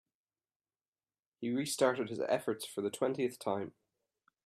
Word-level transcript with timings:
He 1.37 1.51
restarted 1.51 2.09
his 2.09 2.19
efforts 2.21 2.65
for 2.65 2.81
the 2.81 2.89
twentieth 2.89 3.37
time. 3.37 3.73